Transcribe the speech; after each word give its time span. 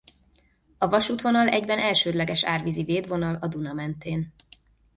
A 0.77 0.87
vasútvonal 0.87 1.47
egyben 1.47 1.79
elsődleges 1.79 2.43
árvízi 2.43 2.83
védvonal 2.83 3.35
a 3.35 3.47
Duna 3.47 3.73
mentén. 3.73 4.33